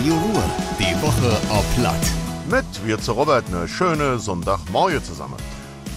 [0.00, 0.42] Radio Ruhr.
[0.78, 2.00] Die Woche auf Platt.
[2.50, 5.36] Mit wir zu Robert eine schöne Sonntagmorgen zusammen.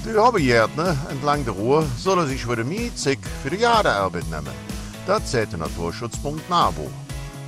[0.03, 4.53] Die Hobbygärtner entlang der Ruhr sollen sich für die Mietzig für die Jadearbeit nehmen.
[5.07, 6.89] Das sagt der Naturschutzpunkt NABU.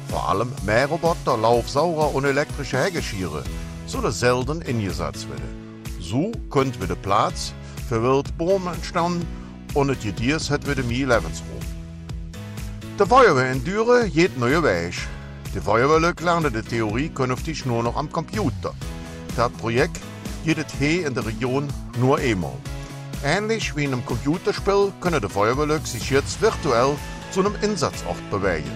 [0.07, 3.43] Vor allem Mähroboter, Laufsauger und elektrische Hegeschiere
[3.85, 5.83] sollen selten eingesetzt werden.
[5.99, 7.53] So könnte wieder Platz
[7.89, 9.27] für Wildbäume entstehen
[9.73, 11.59] und es Gediers hat wieder mehr Lebensraum.
[12.97, 14.95] De Feuerwehr in Düren geht neue Weg.
[15.55, 18.73] Die Feuerwehrleute lernen die Theorie künftig nur noch am Computer.
[19.37, 20.01] Das Projekt
[20.43, 22.57] geht es hier in der Region nur einmal.
[23.23, 26.97] Ähnlich wie in einem Computerspiel können die Feuerwehrleute sich jetzt virtuell
[27.31, 28.69] zu einem Einsatzort bewegen.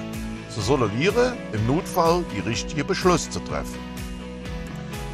[0.47, 3.77] Sie sollen lernen, im Notfall die richtigen Beschlüsse zu treffen.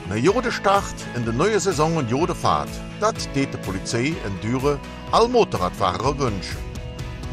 [0.07, 4.39] Eine jode Start in der neuen Saison und jode Fahrt, das tät die Polizei in
[4.39, 4.77] Düren
[5.11, 6.57] all Motorradfahrer wünschen.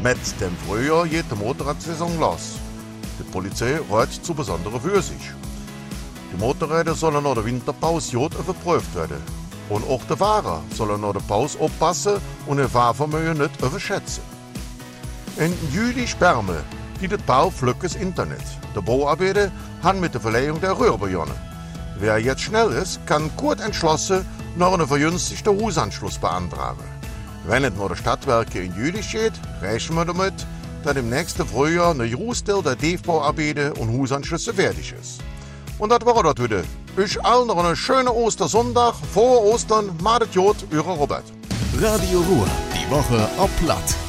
[0.01, 2.55] Mit dem Frühjahr geht die Motorradsaison los.
[3.19, 5.35] Die Polizei rät zu besonderen Vorsicht.
[6.31, 9.21] Die Motorräder sollen nach der Winterpause gut überprüft werden.
[9.69, 14.23] Und auch die Fahrer sollen nach der Pause aufpassen und ihr Fahrvermögen nicht überschätzen.
[15.37, 16.63] In Juli Sperme
[17.07, 18.43] das Bau flückes Internet.
[18.75, 21.35] Die Bauarbeiter haben mit der Verleihung der Röhre begonnen.
[21.99, 26.83] Wer jetzt schnell ist, kann kurz entschlossen noch einen vergünstigten Hausanschluss beantragen.
[27.45, 30.33] Wenn es nur die Stadtwerke in Jülich geht, rechnen wir damit,
[30.83, 35.21] dass im nächsten Frühjahr eine Großteil der Tiefbauarbeiten und Hausanschlüsse fertig ist.
[35.79, 36.63] Und das war das wieder.
[36.97, 38.93] Ich allen noch einen schönen Ostersonntag.
[39.13, 41.23] Vor Ostern, madet Jod, eure Robert.
[41.79, 42.47] Radio Ruhr.
[42.75, 44.02] Die Woche auf Platt.